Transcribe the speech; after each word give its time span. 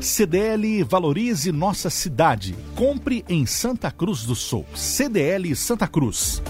CDL 0.00 0.84
Valorize 0.84 1.50
Nossa 1.50 1.90
Cidade. 1.90 2.54
Compre 2.76 3.24
em 3.28 3.44
Santa 3.44 3.90
Cruz 3.90 4.22
do 4.24 4.34
Sul. 4.34 4.64
CDL 4.74 5.54
Santa 5.56 5.88
Cruz. 5.88 6.40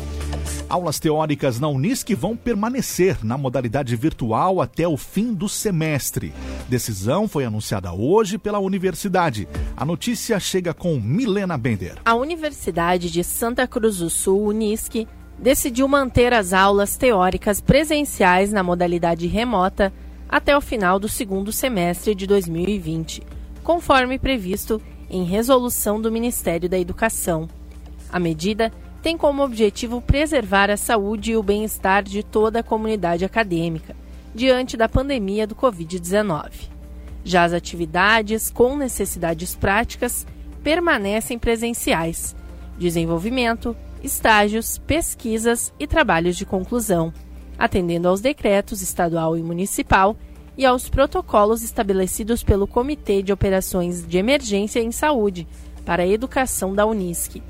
Aulas 0.68 0.98
teóricas 0.98 1.58
na 1.58 1.66
Unisc 1.66 2.10
vão 2.14 2.36
permanecer 2.36 3.24
na 3.24 3.38
modalidade 3.38 3.96
virtual 3.96 4.60
até 4.60 4.86
o 4.86 4.98
fim 4.98 5.32
do 5.32 5.48
semestre. 5.48 6.34
Decisão 6.68 7.26
foi 7.26 7.46
anunciada 7.46 7.90
hoje 7.90 8.36
pela 8.36 8.58
universidade. 8.58 9.48
A 9.74 9.84
notícia 9.84 10.38
chega 10.38 10.74
com 10.74 11.00
Milena 11.00 11.56
Bender. 11.56 11.96
A 12.04 12.14
Universidade 12.14 13.10
de 13.10 13.24
Santa 13.24 13.66
Cruz 13.66 13.96
do 13.96 14.10
Sul, 14.10 14.48
Unisc, 14.48 15.06
decidiu 15.38 15.88
manter 15.88 16.34
as 16.34 16.52
aulas 16.52 16.98
teóricas 16.98 17.62
presenciais 17.62 18.52
na 18.52 18.62
modalidade 18.62 19.26
remota 19.26 19.90
até 20.28 20.54
o 20.54 20.60
final 20.60 20.98
do 20.98 21.08
segundo 21.08 21.50
semestre 21.50 22.14
de 22.14 22.26
2020, 22.26 23.22
conforme 23.68 24.18
previsto 24.18 24.80
em 25.10 25.24
resolução 25.24 26.00
do 26.00 26.10
Ministério 26.10 26.70
da 26.70 26.78
Educação. 26.78 27.46
A 28.10 28.18
medida 28.18 28.72
tem 29.02 29.14
como 29.14 29.42
objetivo 29.42 30.00
preservar 30.00 30.70
a 30.70 30.76
saúde 30.78 31.32
e 31.32 31.36
o 31.36 31.42
bem-estar 31.42 32.02
de 32.02 32.22
toda 32.22 32.60
a 32.60 32.62
comunidade 32.62 33.26
acadêmica 33.26 33.94
diante 34.34 34.74
da 34.74 34.88
pandemia 34.88 35.46
do 35.46 35.54
Covid-19. 35.54 36.50
Já 37.22 37.44
as 37.44 37.52
atividades 37.52 38.48
com 38.48 38.74
necessidades 38.74 39.54
práticas 39.54 40.26
permanecem 40.62 41.38
presenciais: 41.38 42.34
desenvolvimento, 42.78 43.76
estágios, 44.02 44.78
pesquisas 44.78 45.74
e 45.78 45.86
trabalhos 45.86 46.38
de 46.38 46.46
conclusão, 46.46 47.12
atendendo 47.58 48.08
aos 48.08 48.22
decretos 48.22 48.80
estadual 48.80 49.36
e 49.36 49.42
municipal 49.42 50.16
e 50.58 50.66
aos 50.66 50.88
protocolos 50.88 51.62
estabelecidos 51.62 52.42
pelo 52.42 52.66
Comitê 52.66 53.22
de 53.22 53.32
Operações 53.32 54.04
de 54.04 54.18
Emergência 54.18 54.80
em 54.80 54.90
Saúde 54.90 55.46
para 55.86 56.02
a 56.02 56.06
Educação 56.06 56.74
da 56.74 56.84
Unisc. 56.84 57.40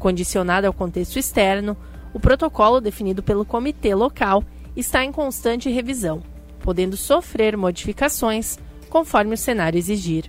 Condicionado 0.00 0.66
ao 0.66 0.72
contexto 0.72 1.20
externo, 1.20 1.76
o 2.12 2.18
protocolo 2.18 2.80
definido 2.80 3.22
pelo 3.22 3.44
comitê 3.44 3.94
local 3.94 4.42
está 4.76 5.04
em 5.04 5.12
constante 5.12 5.70
revisão, 5.70 6.20
podendo 6.58 6.96
sofrer 6.96 7.56
modificações 7.56 8.58
conforme 8.90 9.34
o 9.34 9.38
cenário 9.38 9.78
exigir. 9.78 10.28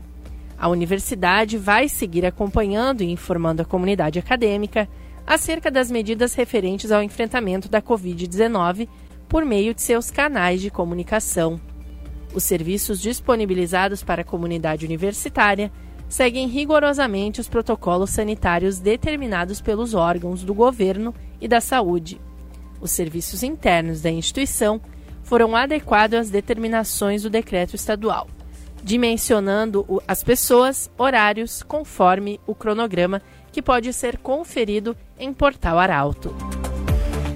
A 0.55 0.69
universidade 0.69 1.57
vai 1.57 1.89
seguir 1.89 2.27
acompanhando 2.27 3.01
e 3.01 3.11
informando 3.11 3.63
a 3.63 3.65
comunidade 3.65 4.19
acadêmica 4.19 4.87
acerca 5.25 5.71
das 5.71 5.89
medidas 5.89 6.35
referentes 6.35 6.91
ao 6.91 7.01
enfrentamento 7.01 7.67
da 7.67 7.81
Covid-19 7.81 8.87
por 9.27 9.43
meio 9.43 9.73
de 9.73 9.81
seus 9.81 10.11
canais 10.11 10.61
de 10.61 10.69
comunicação. 10.69 11.59
Os 12.33 12.43
serviços 12.43 13.01
disponibilizados 13.01 14.03
para 14.03 14.21
a 14.21 14.25
comunidade 14.25 14.85
universitária 14.85 15.71
seguem 16.07 16.47
rigorosamente 16.47 17.39
os 17.39 17.47
protocolos 17.47 18.09
sanitários 18.09 18.79
determinados 18.79 19.61
pelos 19.61 19.93
órgãos 19.93 20.43
do 20.43 20.53
governo 20.53 21.13
e 21.39 21.47
da 21.47 21.61
saúde. 21.61 22.19
Os 22.81 22.91
serviços 22.91 23.43
internos 23.43 24.01
da 24.01 24.09
instituição 24.09 24.81
foram 25.23 25.55
adequados 25.55 26.19
às 26.19 26.29
determinações 26.29 27.23
do 27.23 27.29
decreto 27.29 27.75
estadual, 27.75 28.27
dimensionando 28.83 30.01
as 30.07 30.23
pessoas, 30.23 30.89
horários, 30.97 31.61
conforme 31.61 32.39
o 32.47 32.55
cronograma 32.55 33.21
que 33.51 33.61
pode 33.61 33.91
ser 33.93 34.17
conferido 34.17 34.95
em 35.19 35.33
Portal 35.33 35.77
Arauto. 35.77 36.33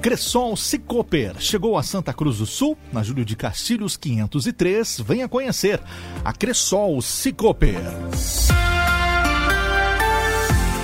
Cressol 0.03 0.57
Cicoper 0.57 1.39
chegou 1.39 1.77
a 1.77 1.81
Santa 1.81 2.11
Cruz 2.13 2.39
do 2.39 2.45
Sul, 2.45 2.77
na 2.91 3.01
Júlio 3.01 3.23
de 3.23 3.37
Castilhos 3.37 3.95
503. 3.95 4.99
Venha 4.99 5.29
conhecer 5.29 5.81
a 6.25 6.33
Cressol 6.33 7.01
Cicoper. 7.01 7.79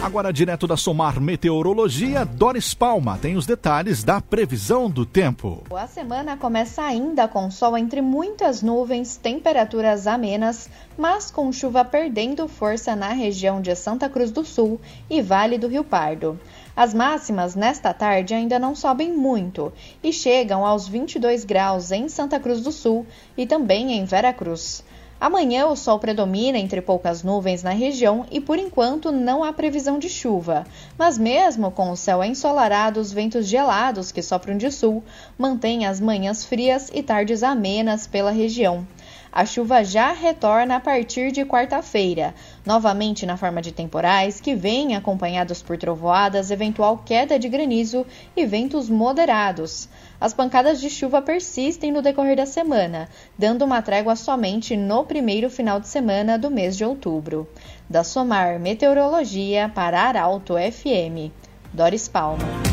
Agora, 0.02 0.32
direto 0.32 0.66
da 0.66 0.78
Somar 0.78 1.20
Meteorologia, 1.20 2.24
Doris 2.24 2.74
Palma 2.74 3.20
tem 3.22 3.36
os 3.36 3.46
detalhes 3.46 4.06
da 4.06 4.22
previsão 4.22 4.90
do 4.90 5.06
tempo. 5.06 5.66
A 5.70 5.86
semana 5.86 6.38
começa 6.38 6.82
ainda 6.82 7.28
com 7.28 7.52
sol 7.52 7.78
entre 7.78 8.02
muitas 8.02 8.62
nuvens, 8.62 9.18
temperaturas 9.18 10.08
amenas, 10.08 10.70
mas 10.98 11.30
com 11.30 11.52
chuva 11.52 11.84
perdendo 11.84 12.48
força 12.48 12.96
na 12.96 13.10
região 13.10 13.62
de 13.62 13.76
Santa 13.76 14.08
Cruz 14.08 14.32
do 14.32 14.46
Sul 14.46 14.80
e 15.10 15.22
Vale 15.22 15.58
do 15.58 15.68
Rio 15.68 15.84
Pardo. 15.84 16.40
As 16.80 16.94
máximas 16.94 17.56
nesta 17.56 17.94
tarde 17.94 18.34
ainda 18.34 18.58
não 18.58 18.74
sobem 18.74 19.12
muito 19.12 19.74
e 20.02 20.14
chegam 20.14 20.66
aos 20.66 20.88
22 20.88 21.44
graus 21.44 21.92
em 21.92 22.08
Santa 22.08 22.40
Cruz 22.40 22.62
do 22.62 22.72
Sul 22.72 23.06
e 23.36 23.46
também 23.46 23.92
em 23.92 24.06
Vera 24.06 24.32
Cruz. 24.32 24.82
Amanhã 25.20 25.68
o 25.68 25.76
sol 25.76 26.00
predomina 26.00 26.58
entre 26.58 26.80
poucas 26.82 27.22
nuvens 27.22 27.62
na 27.64 27.72
região 27.72 28.26
e 28.32 28.40
por 28.40 28.58
enquanto 28.58 29.12
não 29.12 29.44
há 29.44 29.52
previsão 29.52 30.00
de 30.00 30.08
chuva. 30.08 30.66
Mas 30.98 31.18
mesmo 31.18 31.70
com 31.70 31.92
o 31.92 31.98
céu 31.98 32.24
ensolarado, 32.24 33.02
os 33.02 33.12
ventos 33.12 33.46
gelados 33.46 34.14
que 34.14 34.22
sopram 34.22 34.56
de 34.56 34.72
sul 34.72 35.04
mantêm 35.38 35.86
as 35.86 36.00
manhãs 36.00 36.46
frias 36.46 36.90
e 36.94 37.04
tardes 37.04 37.44
amenas 37.44 38.08
pela 38.08 38.32
região. 38.32 38.88
A 39.32 39.46
chuva 39.46 39.84
já 39.84 40.12
retorna 40.12 40.78
a 40.78 40.80
partir 40.80 41.32
de 41.32 41.46
quarta-feira, 41.46 42.34
novamente 42.66 43.26
na 43.26 43.38
forma 43.38 43.62
de 43.62 43.72
temporais, 43.72 44.42
que 44.42 44.56
vêm 44.56 44.96
acompanhados 44.96 45.62
por 45.62 45.78
trovoadas, 45.78 46.50
eventual 46.50 46.98
queda 47.06 47.38
de 47.38 47.48
granizo 47.48 48.06
e 48.36 48.46
ventos 48.46 48.90
moderados. 48.90 49.88
As 50.20 50.34
pancadas 50.34 50.82
de 50.82 50.90
chuva 50.90 51.22
persistem 51.22 51.92
no 51.92 52.02
decorrer 52.02 52.36
da 52.36 52.46
semana, 52.46 53.08
dando 53.38 53.64
uma 53.64 53.82
trégua 53.82 54.16
somente 54.16 54.76
no 54.76 55.06
primeiro 55.06 55.50
final 55.50 55.80
de 55.80 55.88
semana 55.88 56.38
do 56.38 56.50
mês 56.50 56.76
de 56.76 56.84
outubro. 56.84 57.48
Da 57.88 58.04
Somar 58.04 58.60
Meteorologia 58.60 59.72
para 59.74 60.02
Arauto 60.02 60.56
FM. 60.56 61.32
Doris 61.72 62.08
Palma. 62.08 62.69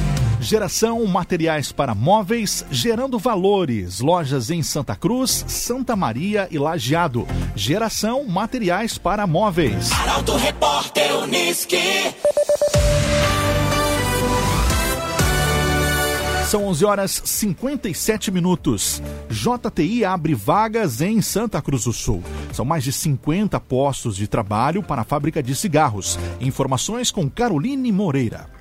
Geração 0.47 1.05
Materiais 1.07 1.73
para 1.73 1.93
Móveis, 1.93 2.65
gerando 2.71 3.19
valores. 3.19 3.99
Lojas 3.99 4.49
em 4.49 4.63
Santa 4.63 4.95
Cruz, 4.95 5.45
Santa 5.49 5.97
Maria 5.97 6.47
e 6.53 6.57
Lajeado. 6.57 7.27
Geração 7.57 8.25
Materiais 8.25 8.97
para 8.97 9.27
Móveis. 9.27 9.91
Arauto 9.91 10.37
Repórter 10.37 11.17
Uniski. 11.17 12.15
São 16.49 16.67
11 16.67 16.85
horas 16.85 17.23
57 17.25 18.31
minutos. 18.31 19.03
JTI 19.29 20.05
abre 20.05 20.33
vagas 20.33 21.01
em 21.01 21.21
Santa 21.21 21.61
Cruz 21.61 21.83
do 21.83 21.93
Sul. 21.93 22.23
São 22.53 22.65
mais 22.65 22.85
de 22.85 22.93
50 22.93 23.59
postos 23.59 24.15
de 24.15 24.29
trabalho 24.29 24.81
para 24.81 25.03
a 25.03 25.05
fábrica 25.05 25.43
de 25.43 25.57
cigarros. 25.57 26.17
Informações 26.41 27.11
com 27.11 27.29
Caroline 27.29 27.91
Moreira. 27.91 28.56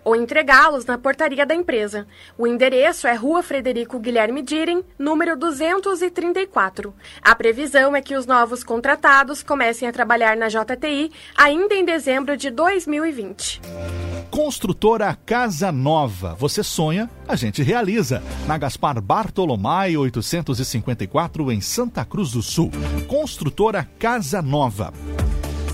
ou 0.04 0.16
entregá-los 0.16 0.84
na 0.84 0.96
portaria 0.96 1.44
da 1.44 1.54
empresa. 1.54 2.06
O 2.36 2.46
endereço 2.46 3.06
é 3.06 3.14
Rua 3.14 3.42
Frederico 3.42 3.98
Guilherme 3.98 4.42
Diren, 4.42 4.82
número 4.98 5.36
234. 5.36 6.94
A 7.22 7.34
previsão 7.34 7.96
é 7.96 8.00
que 8.00 8.16
os 8.16 8.26
novos 8.26 8.62
contratados 8.62 9.42
comecem 9.42 9.88
a 9.88 9.92
trabalhar 9.92 10.36
na 10.36 10.48
JTI 10.48 11.10
ainda 11.36 11.74
em 11.74 11.84
dezembro 11.84 12.36
de 12.36 12.50
2020. 12.50 13.60
Construtora 14.30 15.18
Casa 15.26 15.72
Nova. 15.72 16.34
Você 16.38 16.62
sonha, 16.62 17.10
a 17.26 17.34
gente 17.34 17.62
realiza. 17.62 18.22
Na 18.46 18.56
Gaspar 18.56 19.00
Bartolomai 19.00 19.96
854 19.96 21.50
em 21.50 21.60
Santa 21.60 22.04
Cruz 22.04 22.32
do 22.32 22.42
Sul. 22.42 22.70
Construtora 23.08 23.88
Casa 23.98 24.40
Nova. 24.42 24.92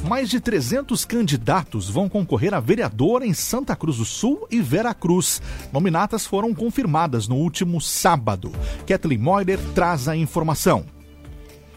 Mais 0.05 0.29
de 0.29 0.39
300 0.39 1.03
candidatos 1.07 1.89
vão 1.89 2.11
concorrer 2.11 2.53
a 2.53 2.61
vereador 2.61 3.23
em 3.23 3.33
Santa 3.33 3.75
Cruz 3.75 3.97
do 3.97 4.05
Sul 4.05 4.47
e 4.51 4.61
Veracruz. 4.61 5.41
Nominatas 5.73 6.27
foram 6.27 6.53
confirmadas 6.53 7.27
no 7.27 7.37
último 7.37 7.81
sábado. 7.81 8.53
Kathleen 8.87 9.19
Moider 9.19 9.59
traz 9.75 10.07
a 10.07 10.15
informação. 10.15 10.85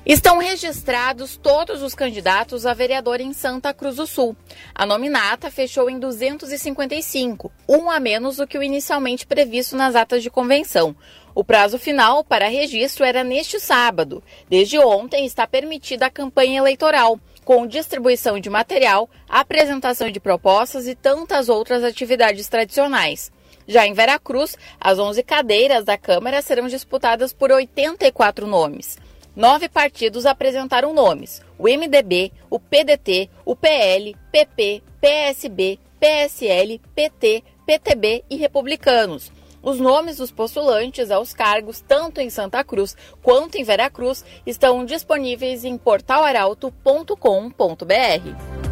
Estão 0.06 0.40
registrados 0.40 1.38
todos 1.38 1.82
os 1.82 1.96
candidatos 1.96 2.66
a 2.66 2.74
vereador 2.74 3.22
em 3.22 3.32
Santa 3.32 3.74
Cruz 3.74 3.96
do 3.96 4.06
Sul. 4.06 4.36
A 4.76 4.86
nominata 4.86 5.50
fechou 5.50 5.90
em 5.90 5.98
255, 5.98 7.52
um 7.68 7.90
a 7.90 8.00
menos 8.00 8.38
do 8.38 8.48
que 8.48 8.58
o 8.58 8.64
inicialmente 8.64 9.26
previsto 9.26 9.76
nas 9.78 9.96
atas 9.96 10.22
de 10.22 10.30
convenção. 10.30 10.94
O 11.36 11.44
prazo 11.44 11.78
final 11.78 12.24
para 12.24 12.50
registro 12.50 13.06
era 13.06 13.24
neste 13.24 13.60
sábado. 13.60 14.24
Desde 14.50 14.80
ontem 14.80 15.26
está 15.26 15.46
permitida 15.46 16.08
a 16.08 16.10
campanha 16.10 16.58
eleitoral, 16.58 17.20
com 17.48 17.66
distribuição 17.66 18.42
de 18.42 18.50
material, 18.50 19.10
apresentação 19.30 20.12
de 20.12 20.20
propostas 20.20 20.86
e 20.86 20.94
tantas 20.94 21.48
outras 21.48 21.82
atividades 21.82 22.50
tradicionais. 22.50 23.32
Já 23.66 23.88
em 23.88 23.94
Veracruz, 23.94 24.58
as 24.78 25.00
11 25.00 25.24
cadeiras 25.24 25.86
da 25.86 25.98
Câmara 25.98 26.42
serão 26.42 26.68
disputadas 26.68 27.32
por 27.32 27.50
84 27.50 28.46
nomes. 28.46 28.98
Nove 29.34 29.70
partidos 29.70 30.26
apresentaram 30.26 30.94
nomes: 30.94 31.42
o 31.58 31.70
MDB, 31.70 32.34
o 32.50 32.60
PDT, 32.60 33.30
o 33.46 33.56
PL, 33.56 34.14
PP, 34.30 34.84
PSB, 35.00 35.80
PSL, 36.02 36.82
PT, 36.94 37.44
PTB 37.66 38.26
e 38.30 38.36
Republicanos. 38.36 39.32
Os 39.62 39.80
nomes 39.80 40.18
dos 40.18 40.32
postulantes 40.32 41.12
aos 41.12 41.34
cargos, 41.34 41.82
tanto 41.82 42.22
em 42.22 42.30
Santa 42.30 42.64
Cruz 42.64 42.96
quanto 43.22 43.56
em 43.56 43.64
Veracruz, 43.64 44.24
estão 44.46 44.86
disponíveis 44.86 45.64
em 45.64 45.78
portalaralto.com.br. 45.78 48.68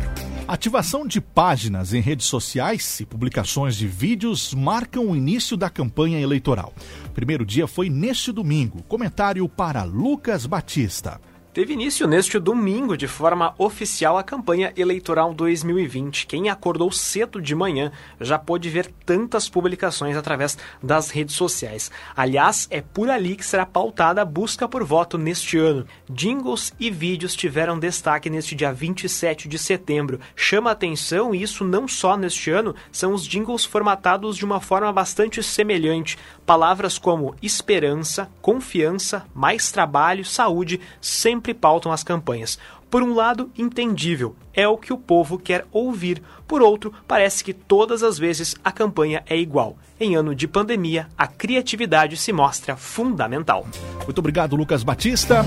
Ativação 0.47 1.07
de 1.07 1.19
páginas 1.19 1.91
em 1.91 1.99
redes 1.99 2.27
sociais 2.27 2.99
e 2.99 3.05
publicações 3.05 3.75
de 3.75 3.87
vídeos 3.87 4.53
marcam 4.53 5.07
o 5.07 5.15
início 5.15 5.57
da 5.57 5.71
campanha 5.71 6.19
eleitoral. 6.19 6.71
O 7.07 7.09
primeiro 7.09 7.43
dia 7.43 7.65
foi 7.65 7.89
neste 7.89 8.31
domingo. 8.31 8.83
Comentário 8.83 9.49
para 9.49 9.83
Lucas 9.83 10.45
Batista. 10.45 11.19
Teve 11.55 11.71
início 11.71 12.05
neste 12.05 12.37
domingo, 12.37 12.97
de 12.97 13.07
forma 13.07 13.55
oficial, 13.57 14.17
a 14.17 14.23
campanha 14.23 14.73
eleitoral 14.75 15.33
2020. 15.33 16.27
Quem 16.27 16.49
acordou 16.49 16.91
cedo 16.91 17.41
de 17.41 17.55
manhã 17.55 17.93
já 18.19 18.37
pôde 18.37 18.69
ver 18.69 18.91
tantas 19.05 19.47
publicações 19.47 20.17
através 20.17 20.57
das 20.83 21.09
redes 21.11 21.33
sociais. 21.33 21.89
Aliás, 22.13 22.67
é 22.69 22.81
por 22.81 23.09
ali 23.09 23.37
que 23.37 23.45
será 23.45 23.65
pautada 23.65 24.21
a 24.21 24.25
busca 24.25 24.67
por 24.67 24.83
voto 24.83 25.17
neste 25.17 25.57
ano. 25.57 25.87
Jingles 26.09 26.73
e 26.77 26.91
vídeos 26.91 27.37
tiveram 27.37 27.79
destaque 27.79 28.29
neste 28.29 28.53
dia 28.53 28.73
27 28.73 29.47
de 29.47 29.57
setembro. 29.57 30.19
Chama 30.35 30.71
atenção, 30.71 31.33
e 31.33 31.41
isso 31.41 31.63
não 31.63 31.87
só 31.87 32.17
neste 32.17 32.51
ano, 32.51 32.75
são 32.91 33.13
os 33.13 33.25
jingles 33.25 33.63
formatados 33.63 34.35
de 34.35 34.43
uma 34.43 34.59
forma 34.59 34.91
bastante 34.91 35.41
semelhante. 35.41 36.17
Palavras 36.45 36.97
como 36.97 37.33
esperança, 37.41 38.29
confiança, 38.41 39.25
mais 39.33 39.71
trabalho, 39.71 40.25
saúde, 40.25 40.81
sempre 40.99 41.44
sempre 41.45 41.53
pautam 41.53 41.91
as 41.91 42.03
campanhas. 42.03 42.57
Por 42.89 43.03
um 43.03 43.13
lado, 43.13 43.51
entendível, 43.57 44.35
é 44.53 44.67
o 44.67 44.77
que 44.77 44.91
o 44.91 44.97
povo 44.97 45.37
quer 45.37 45.65
ouvir. 45.71 46.23
Por 46.47 46.61
outro, 46.61 46.91
parece 47.07 47.43
que 47.43 47.53
todas 47.53 48.01
as 48.01 48.17
vezes 48.17 48.55
a 48.63 48.71
campanha 48.71 49.21
é 49.27 49.37
igual. 49.37 49.77
Em 49.99 50.15
ano 50.15 50.33
de 50.33 50.47
pandemia, 50.47 51.07
a 51.15 51.27
criatividade 51.27 52.17
se 52.17 52.33
mostra 52.33 52.75
fundamental. 52.75 53.67
Muito 54.05 54.19
obrigado, 54.19 54.55
Lucas 54.55 54.81
Batista. 54.81 55.45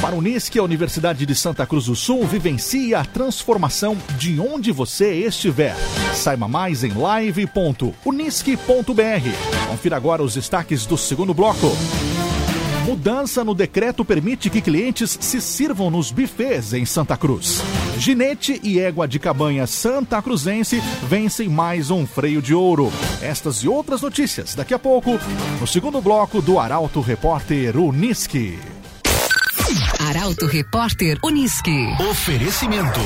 Para 0.00 0.14
o 0.14 0.18
Unisc, 0.18 0.56
a 0.56 0.62
Universidade 0.62 1.26
de 1.26 1.34
Santa 1.34 1.66
Cruz 1.66 1.86
do 1.86 1.96
Sul 1.96 2.24
vivencia 2.24 3.00
a 3.00 3.04
transformação 3.04 3.96
de 4.16 4.38
onde 4.38 4.70
você 4.70 5.26
estiver. 5.26 5.74
Saiba 6.14 6.46
mais 6.46 6.84
em 6.84 6.92
live.unisc.br. 6.92 7.92
Confira 9.68 9.96
agora 9.96 10.22
os 10.22 10.34
destaques 10.34 10.86
do 10.86 10.96
segundo 10.96 11.34
bloco. 11.34 11.72
Mudança 12.88 13.44
no 13.44 13.54
decreto 13.54 14.02
permite 14.02 14.48
que 14.48 14.62
clientes 14.62 15.18
se 15.20 15.42
sirvam 15.42 15.90
nos 15.90 16.10
bufês 16.10 16.72
em 16.72 16.86
Santa 16.86 17.18
Cruz. 17.18 17.60
Ginete 17.98 18.58
e 18.64 18.80
égua 18.80 19.06
de 19.06 19.18
cabanha 19.18 19.66
Santa 19.66 20.22
Cruzense 20.22 20.80
vencem 21.02 21.50
mais 21.50 21.90
um 21.90 22.06
freio 22.06 22.40
de 22.40 22.54
ouro. 22.54 22.90
Estas 23.20 23.56
e 23.58 23.68
outras 23.68 24.00
notícias 24.00 24.54
daqui 24.54 24.72
a 24.72 24.78
pouco, 24.78 25.20
no 25.60 25.66
segundo 25.66 26.00
bloco 26.00 26.40
do 26.40 26.58
Arauto 26.58 27.02
Repórter 27.02 27.76
Uniski. 27.76 28.58
Arauto 29.98 30.46
Repórter 30.46 31.18
Uniski. 31.22 31.88
Oferecimento. 32.10 33.00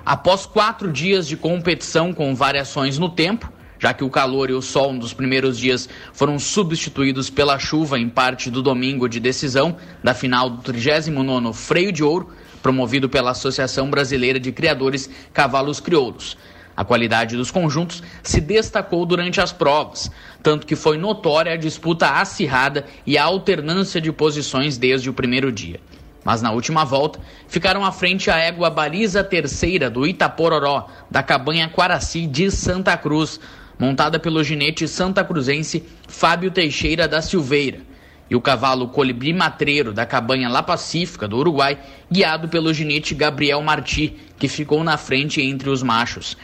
Após 0.04 0.44
quatro 0.44 0.92
dias 0.92 1.26
de 1.26 1.34
competição 1.34 2.12
com 2.12 2.34
variações 2.34 2.98
no 2.98 3.08
tempo, 3.08 3.50
já 3.78 3.92
que 3.92 4.04
o 4.04 4.10
calor 4.10 4.50
e 4.50 4.52
o 4.52 4.62
sol 4.62 4.92
nos 4.92 5.12
primeiros 5.12 5.58
dias 5.58 5.88
foram 6.12 6.38
substituídos 6.38 7.30
pela 7.30 7.58
chuva 7.58 7.98
em 7.98 8.08
parte 8.08 8.50
do 8.50 8.62
domingo 8.62 9.08
de 9.08 9.20
decisão 9.20 9.76
da 10.02 10.14
final 10.14 10.50
do 10.50 10.72
39º 10.72 11.52
Freio 11.52 11.92
de 11.92 12.02
Ouro, 12.02 12.30
promovido 12.62 13.08
pela 13.08 13.30
Associação 13.30 13.90
Brasileira 13.90 14.40
de 14.40 14.50
Criadores 14.52 15.08
Cavalos 15.32 15.80
Crioulos. 15.80 16.36
A 16.76 16.84
qualidade 16.84 17.36
dos 17.36 17.50
conjuntos 17.50 18.02
se 18.22 18.38
destacou 18.40 19.06
durante 19.06 19.40
as 19.40 19.50
provas, 19.50 20.10
tanto 20.42 20.66
que 20.66 20.76
foi 20.76 20.98
notória 20.98 21.52
a 21.52 21.56
disputa 21.56 22.10
acirrada 22.10 22.84
e 23.06 23.16
a 23.16 23.24
alternância 23.24 23.98
de 23.98 24.12
posições 24.12 24.76
desde 24.76 25.08
o 25.08 25.14
primeiro 25.14 25.50
dia. 25.50 25.80
Mas 26.22 26.42
na 26.42 26.50
última 26.50 26.84
volta, 26.84 27.20
ficaram 27.48 27.84
à 27.84 27.92
frente 27.92 28.30
a 28.30 28.36
égua 28.36 28.68
baliza 28.68 29.22
terceira 29.22 29.88
do 29.88 30.04
Itapororó, 30.04 30.88
da 31.08 31.22
cabanha 31.22 31.68
Quaraci 31.68 32.26
de 32.26 32.50
Santa 32.50 32.96
Cruz, 32.96 33.40
montada 33.78 34.18
pelo 34.18 34.42
ginete 34.42 34.86
santa 34.88 35.24
cruzense 35.24 35.84
Fábio 36.08 36.50
Teixeira 36.50 37.06
da 37.06 37.20
Silveira. 37.20 37.80
e 38.28 38.34
o 38.34 38.40
cavalo 38.40 38.88
Colibri 38.88 39.32
Matreiro 39.32 39.92
da 39.92 40.04
cabanha 40.04 40.48
La 40.48 40.62
Pacífica 40.62 41.28
do 41.28 41.38
Uruguai, 41.38 41.78
guiado 42.10 42.48
pelo 42.48 42.74
ginete 42.74 43.14
Gabriel 43.14 43.62
Marti, 43.62 44.16
que 44.36 44.48
ficou 44.48 44.82
na 44.82 44.96
frente 44.96 45.40
entre 45.40 45.70
os 45.70 45.80
machos. 45.82 46.36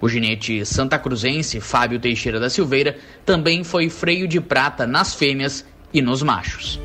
O 0.00 0.08
ginete 0.08 0.64
santa 0.66 0.98
cruzense 0.98 1.60
Fábio 1.60 1.98
Teixeira 1.98 2.38
da 2.38 2.50
Silveira 2.50 2.98
também 3.24 3.64
foi 3.64 3.88
freio 3.88 4.28
de 4.28 4.40
prata 4.40 4.86
nas 4.86 5.14
fêmeas 5.14 5.64
e 5.92 6.02
nos 6.02 6.22
machos. 6.22 6.78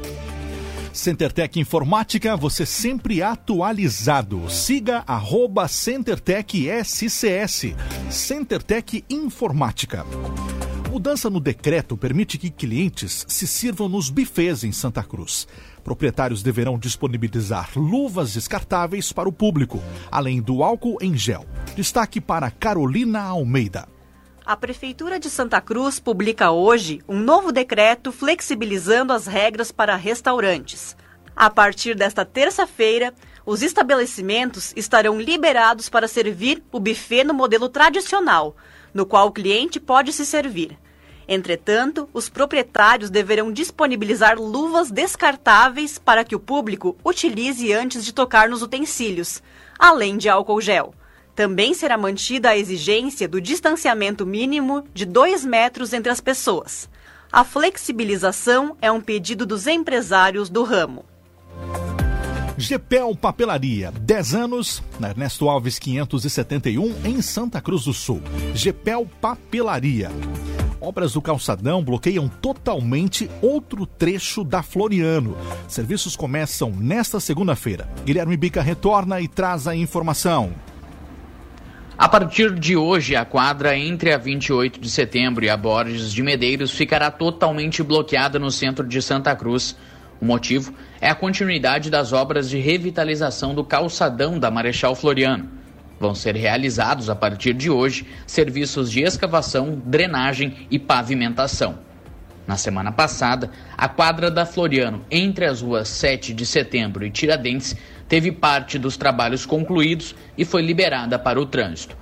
CenterTech 0.95 1.59
Informática, 1.59 2.37
você 2.37 2.65
sempre 2.65 3.21
atualizado. 3.21 4.49
Siga 4.49 5.03
arroba 5.05 5.67
CenterTech 5.67 6.69
SCS. 6.69 7.75
CenterTech 8.09 9.03
Informática. 9.09 10.05
Mudança 10.89 11.29
no 11.29 11.41
decreto 11.41 11.97
permite 11.97 12.37
que 12.37 12.49
clientes 12.49 13.25
se 13.27 13.45
sirvam 13.45 13.89
nos 13.89 14.09
bufês 14.09 14.63
em 14.63 14.71
Santa 14.71 15.03
Cruz. 15.03 15.45
Proprietários 15.83 16.41
deverão 16.41 16.79
disponibilizar 16.79 17.71
luvas 17.75 18.33
descartáveis 18.33 19.11
para 19.11 19.27
o 19.27 19.33
público, 19.33 19.83
além 20.09 20.41
do 20.41 20.63
álcool 20.63 20.97
em 21.01 21.17
gel. 21.17 21.45
Destaque 21.75 22.21
para 22.21 22.49
Carolina 22.49 23.21
Almeida. 23.21 23.94
A 24.45 24.55
Prefeitura 24.55 25.19
de 25.19 25.27
Santa 25.27 25.59
Cruz 25.59 25.99
publica 25.99 26.51
hoje 26.51 27.01
um 27.09 27.19
novo 27.19 27.51
decreto 27.51 28.11
flexibilizando 28.11 29.11
as 29.11 29.25
regras 29.25 29.71
para 29.71 29.95
restaurantes. 29.95 30.95
A 31.35 31.49
partir 31.49 31.95
desta 31.95 32.23
terça-feira, 32.23 33.11
os 33.43 33.63
estabelecimentos 33.63 34.71
estarão 34.75 35.19
liberados 35.19 35.89
para 35.89 36.07
servir 36.07 36.63
o 36.71 36.79
buffet 36.79 37.23
no 37.23 37.33
modelo 37.33 37.67
tradicional, 37.67 38.55
no 38.93 39.03
qual 39.03 39.29
o 39.29 39.31
cliente 39.31 39.79
pode 39.79 40.13
se 40.13 40.23
servir. 40.23 40.77
Entretanto, 41.27 42.07
os 42.13 42.29
proprietários 42.29 43.09
deverão 43.09 43.51
disponibilizar 43.51 44.39
luvas 44.39 44.91
descartáveis 44.91 45.97
para 45.97 46.23
que 46.23 46.35
o 46.35 46.39
público 46.39 46.95
utilize 47.03 47.73
antes 47.73 48.05
de 48.05 48.13
tocar 48.13 48.47
nos 48.47 48.61
utensílios, 48.61 49.41
além 49.79 50.17
de 50.17 50.29
álcool 50.29 50.61
gel. 50.61 50.93
Também 51.35 51.73
será 51.73 51.97
mantida 51.97 52.49
a 52.49 52.57
exigência 52.57 53.27
do 53.27 53.41
distanciamento 53.41 54.25
mínimo 54.25 54.85
de 54.93 55.05
2 55.05 55.43
metros 55.43 55.91
entre 55.91 56.09
as 56.09 56.21
pessoas. 56.21 56.89
A 57.31 57.43
flexibilização 57.43 58.77
é 58.81 58.89
um 58.89 59.01
pedido 59.01 59.45
dos 59.45 59.67
empresários 59.67 60.49
do 60.49 60.63
ramo. 60.63 61.03
Gepel 62.57 63.13
Papelaria, 63.17 63.91
10 63.91 64.33
anos, 64.33 64.81
na 64.97 65.09
Ernesto 65.09 65.49
Alves 65.49 65.77
571, 65.77 66.95
em 67.03 67.21
Santa 67.21 67.59
Cruz 67.59 67.83
do 67.83 67.93
Sul. 67.93 68.21
Gepel 68.53 69.05
Papelaria. 69.19 70.09
Obras 70.79 71.13
do 71.13 71.21
calçadão 71.21 71.83
bloqueiam 71.83 72.29
totalmente 72.29 73.29
outro 73.41 73.85
trecho 73.85 74.41
da 74.41 74.63
Floriano. 74.63 75.35
Serviços 75.67 76.15
começam 76.15 76.69
nesta 76.69 77.19
segunda-feira. 77.19 77.89
Guilherme 78.05 78.37
Bica 78.37 78.61
retorna 78.61 79.19
e 79.19 79.27
traz 79.27 79.67
a 79.67 79.75
informação. 79.75 80.53
A 81.97 82.09
partir 82.09 82.53
de 82.53 82.75
hoje, 82.75 83.15
a 83.15 83.23
quadra 83.23 83.77
entre 83.77 84.11
a 84.11 84.17
28 84.17 84.81
de 84.81 84.89
setembro 84.89 85.45
e 85.45 85.49
a 85.49 85.55
Borges 85.55 86.11
de 86.11 86.21
Medeiros 86.21 86.71
ficará 86.71 87.09
totalmente 87.09 87.81
bloqueada 87.81 88.37
no 88.37 88.51
centro 88.51 88.85
de 88.85 89.01
Santa 89.01 89.33
Cruz. 89.33 89.77
O 90.19 90.25
motivo 90.25 90.73
é 90.99 91.09
a 91.09 91.15
continuidade 91.15 91.89
das 91.89 92.11
obras 92.11 92.49
de 92.49 92.57
revitalização 92.57 93.55
do 93.55 93.63
calçadão 93.63 94.37
da 94.37 94.51
Marechal 94.51 94.93
Floriano. 94.93 95.49
Vão 95.97 96.13
ser 96.13 96.35
realizados 96.35 97.09
a 97.09 97.15
partir 97.15 97.53
de 97.53 97.69
hoje 97.69 98.05
serviços 98.27 98.91
de 98.91 99.01
escavação, 99.01 99.81
drenagem 99.85 100.67
e 100.69 100.77
pavimentação. 100.77 101.79
Na 102.45 102.57
semana 102.57 102.91
passada, 102.91 103.49
a 103.75 103.87
quadra 103.87 104.29
da 104.29 104.45
Floriano, 104.45 105.03
entre 105.09 105.45
as 105.45 105.61
ruas 105.61 105.87
7 105.87 106.33
de 106.33 106.45
setembro 106.45 107.05
e 107.05 107.09
Tiradentes, 107.09 107.75
teve 108.07 108.31
parte 108.31 108.77
dos 108.77 108.97
trabalhos 108.97 109.45
concluídos 109.45 110.15
e 110.37 110.45
foi 110.45 110.61
liberada 110.61 111.17
para 111.17 111.39
o 111.39 111.45
trânsito. 111.45 111.97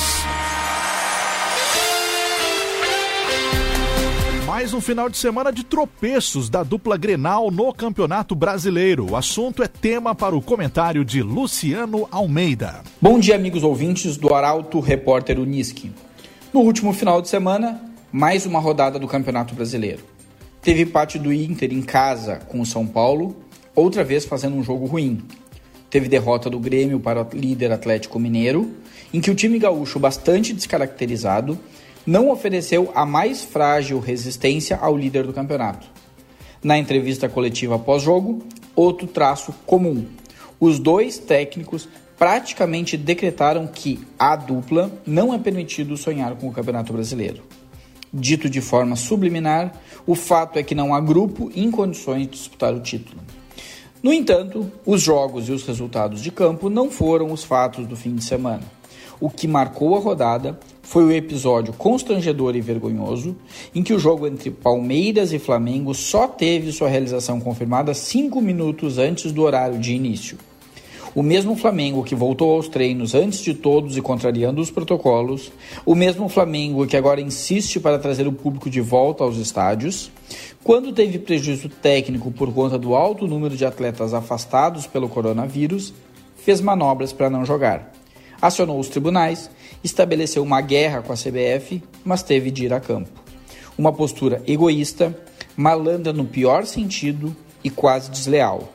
Mais 4.58 4.74
um 4.74 4.82
final 4.82 5.08
de 5.08 5.16
semana 5.18 5.52
de 5.52 5.64
tropeços 5.64 6.50
da 6.50 6.64
dupla 6.64 6.98
Grenal 6.98 7.52
no 7.52 7.72
Campeonato 7.72 8.34
Brasileiro. 8.34 9.12
O 9.12 9.16
assunto 9.16 9.62
é 9.62 9.68
tema 9.68 10.16
para 10.16 10.36
o 10.36 10.42
comentário 10.42 11.06
de 11.06 11.22
Luciano 11.22 12.08
Almeida. 12.10 12.82
Bom 13.00 13.20
dia, 13.20 13.36
amigos 13.36 13.62
ouvintes 13.62 14.18
do 14.18 14.34
Arauto 14.34 14.80
Repórter 14.80 15.40
Uniski. 15.40 15.92
No 16.52 16.62
último 16.62 16.92
final 16.92 17.22
de 17.22 17.30
semana, 17.30 17.80
mais 18.12 18.48
uma 18.48 18.60
rodada 18.60 18.98
do 18.98 19.08
Campeonato 19.08 19.54
Brasileiro. 19.54 20.04
Teve 20.60 20.82
empate 20.82 21.20
do 21.20 21.32
Inter 21.32 21.72
em 21.72 21.84
casa 21.84 22.38
com 22.48 22.60
o 22.60 22.66
São 22.66 22.88
Paulo, 22.88 23.36
outra 23.76 24.04
vez 24.04 24.26
fazendo 24.26 24.56
um 24.56 24.64
jogo 24.64 24.88
ruim. 24.88 25.22
Teve 25.88 26.10
derrota 26.10 26.50
do 26.50 26.60
Grêmio 26.60 27.00
para 27.00 27.22
o 27.22 27.28
líder 27.32 27.72
Atlético 27.72 28.18
Mineiro, 28.18 28.72
em 29.14 29.22
que 29.22 29.30
o 29.30 29.36
time 29.36 29.60
gaúcho, 29.60 30.00
bastante 30.00 30.52
descaracterizado, 30.52 31.60
não 32.08 32.30
ofereceu 32.30 32.90
a 32.96 33.06
mais 33.06 33.44
frágil 33.44 34.00
resistência 34.00 34.78
ao 34.78 34.96
líder 34.96 35.28
do 35.28 35.34
campeonato. 35.34 35.86
Na 36.64 36.78
entrevista 36.78 37.28
coletiva 37.28 37.78
pós-jogo, 37.78 38.42
outro 38.74 39.06
traço 39.06 39.54
comum. 39.66 40.06
Os 40.58 40.80
dois 40.80 41.18
técnicos 41.18 41.88
praticamente 42.18 42.96
decretaram 42.96 43.68
que 43.68 44.00
a 44.18 44.38
dupla 44.38 44.90
não 45.06 45.34
é 45.34 45.38
permitido 45.38 45.98
sonhar 45.98 46.36
com 46.36 46.48
o 46.48 46.52
Campeonato 46.52 46.94
Brasileiro. 46.94 47.44
Dito 48.12 48.50
de 48.50 48.62
forma 48.62 48.96
subliminar, 48.96 49.74
o 50.06 50.16
fato 50.16 50.58
é 50.58 50.64
que 50.64 50.74
não 50.74 50.96
há 50.96 51.02
grupo 51.02 51.52
em 51.54 51.70
condições 51.70 52.22
de 52.22 52.38
disputar 52.38 52.74
o 52.74 52.80
título. 52.80 53.22
No 54.02 54.14
entanto, 54.14 54.72
os 54.86 55.02
jogos 55.02 55.50
e 55.50 55.52
os 55.52 55.64
resultados 55.64 56.22
de 56.22 56.32
campo 56.32 56.70
não 56.70 56.90
foram 56.90 57.32
os 57.32 57.44
fatos 57.44 57.86
do 57.86 57.96
fim 57.96 58.16
de 58.16 58.24
semana. 58.24 58.64
O 59.20 59.30
que 59.30 59.48
marcou 59.48 59.96
a 59.96 60.00
rodada 60.00 60.58
foi 60.88 61.04
o 61.04 61.12
episódio 61.12 61.74
constrangedor 61.74 62.56
e 62.56 62.62
vergonhoso 62.62 63.36
em 63.76 63.84
que 63.84 63.94
o 63.94 64.00
jogo 64.00 64.26
entre 64.26 64.50
Palmeiras 64.50 65.34
e 65.34 65.38
Flamengo 65.38 65.94
só 65.94 66.30
teve 66.30 66.72
sua 66.72 66.88
realização 66.88 67.42
confirmada 67.42 67.94
cinco 67.94 68.42
minutos 68.42 68.98
antes 68.98 69.34
do 69.34 69.42
horário 69.42 69.78
de 69.80 69.94
início. 69.94 70.38
O 71.14 71.22
mesmo 71.22 71.58
Flamengo 71.58 72.06
que 72.06 72.16
voltou 72.16 72.54
aos 72.54 72.70
treinos 72.70 73.14
antes 73.14 73.42
de 73.42 73.54
todos 73.54 73.98
e 73.98 74.02
contrariando 74.02 74.62
os 74.62 74.72
protocolos, 74.72 75.52
o 75.86 75.94
mesmo 75.94 76.30
Flamengo 76.30 76.88
que 76.88 76.96
agora 76.96 77.20
insiste 77.20 77.82
para 77.82 78.00
trazer 78.00 78.26
o 78.26 78.32
público 78.32 78.70
de 78.70 78.80
volta 78.80 79.26
aos 79.26 79.36
estádios, 79.36 80.10
quando 80.64 80.94
teve 80.94 81.20
prejuízo 81.20 81.68
técnico 81.68 82.32
por 82.32 82.54
conta 82.54 82.78
do 82.78 82.96
alto 82.96 83.28
número 83.28 83.58
de 83.58 83.66
atletas 83.66 84.14
afastados 84.14 84.88
pelo 84.88 85.10
coronavírus, 85.10 85.94
fez 86.38 86.62
manobras 86.62 87.12
para 87.12 87.30
não 87.30 87.44
jogar. 87.44 87.97
Acionou 88.42 88.80
os 88.80 88.88
tribunais 88.88 89.50
estabeleceu 89.84 90.44
uma 90.44 90.62
guerra 90.62 91.02
com 91.02 91.14
a 91.14 91.16
CBF, 91.16 91.82
mas 92.04 92.24
teve 92.24 92.52
de 92.52 92.66
ir 92.66 92.74
a 92.74 92.80
campo. 92.80 93.10
Uma 93.78 93.94
postura 93.94 94.42
egoísta, 94.48 95.16
malandra 95.56 96.12
no 96.12 96.26
pior 96.26 96.66
sentido 96.66 97.36
e 97.64 97.70
quase 97.70 98.10
desleal, 98.10 98.74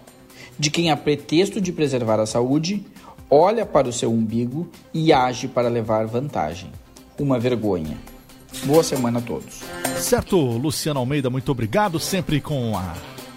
de 0.58 0.70
quem, 0.70 0.90
a 0.90 0.96
pretexto 0.96 1.60
de 1.60 1.72
preservar 1.72 2.20
a 2.20 2.26
saúde, 2.26 2.84
olha 3.30 3.64
para 3.64 3.88
o 3.88 3.92
seu 3.92 4.12
umbigo 4.12 4.68
e 4.92 5.12
age 5.12 5.48
para 5.48 5.68
levar 5.68 6.06
vantagem. 6.06 6.70
Uma 7.18 7.38
vergonha. 7.38 7.96
Boa 8.64 8.82
semana 8.82 9.18
a 9.18 9.22
todos. 9.22 9.62
Certo, 9.98 10.36
Luciano 10.36 11.00
Almeida, 11.00 11.30
muito 11.30 11.50
obrigado, 11.50 11.98
sempre 11.98 12.40
com 12.40 12.76
a, 12.76 12.94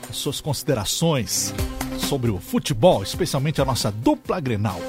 as 0.09 0.17
suas 0.17 0.41
considerações 0.41 1.53
sobre 1.97 2.29
o 2.29 2.39
futebol, 2.39 3.01
especialmente 3.01 3.61
a 3.61 3.65
nossa 3.65 3.91
dupla 3.91 4.39
Grenal. 4.39 4.79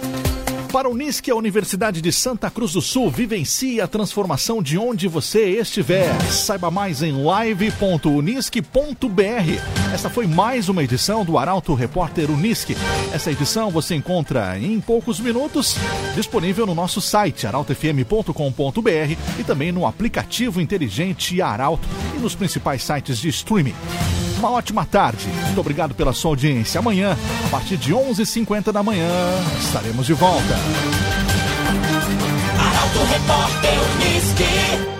Para 0.76 0.90
o 0.90 0.92
Unisque, 0.92 1.30
a 1.30 1.34
Universidade 1.34 2.02
de 2.02 2.12
Santa 2.12 2.50
Cruz 2.50 2.74
do 2.74 2.82
Sul 2.82 3.10
vivencie 3.10 3.80
a 3.80 3.88
transformação 3.88 4.62
de 4.62 4.76
onde 4.76 5.08
você 5.08 5.58
estiver. 5.58 6.14
Saiba 6.30 6.70
mais 6.70 7.02
em 7.02 7.24
live.unisque.br. 7.24 9.94
Esta 9.94 10.10
foi 10.10 10.26
mais 10.26 10.68
uma 10.68 10.84
edição 10.84 11.24
do 11.24 11.38
Arauto 11.38 11.72
Repórter 11.72 12.30
Unisque. 12.30 12.76
Essa 13.10 13.32
edição 13.32 13.70
você 13.70 13.94
encontra 13.94 14.58
em 14.58 14.78
poucos 14.78 15.18
minutos, 15.18 15.76
disponível 16.14 16.66
no 16.66 16.74
nosso 16.74 17.00
site 17.00 17.46
arautofm.com.br 17.46 19.40
e 19.40 19.44
também 19.44 19.72
no 19.72 19.86
aplicativo 19.86 20.60
inteligente 20.60 21.40
Arauto 21.40 21.88
e 22.14 22.18
nos 22.18 22.34
principais 22.34 22.82
sites 22.82 23.16
de 23.16 23.30
streaming 23.30 23.74
uma 24.46 24.52
ótima 24.52 24.84
tarde. 24.84 25.26
Muito 25.46 25.60
obrigado 25.60 25.94
pela 25.94 26.12
sua 26.12 26.30
audiência. 26.30 26.78
Amanhã, 26.78 27.16
a 27.44 27.48
partir 27.48 27.76
de 27.76 27.92
11:50 27.92 28.20
h 28.20 28.26
50 28.26 28.72
da 28.72 28.82
manhã, 28.82 29.10
estaremos 29.60 30.06
de 30.06 30.14
volta. 30.14 30.54
Arauto 32.58 32.98
Repórter 33.12 33.78
Unisque. 33.96 34.95